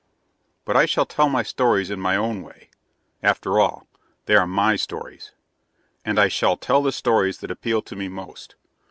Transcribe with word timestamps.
But 0.65 0.75
I 0.75 0.87
shall 0.87 1.05
tell 1.05 1.29
my 1.29 1.43
stories 1.43 1.91
in 1.91 1.99
my 1.99 2.15
own 2.15 2.41
way; 2.41 2.71
after 3.21 3.59
all, 3.59 3.85
they 4.25 4.33
are 4.35 4.47
my 4.47 4.75
stories. 4.75 5.31
And 6.03 6.17
I 6.17 6.27
shall 6.27 6.57
tell 6.57 6.81
the 6.81 6.91
stories 6.91 7.37
that 7.37 7.51
appeal 7.51 7.83
to 7.83 7.95
me 7.95 8.07
most. 8.07 8.55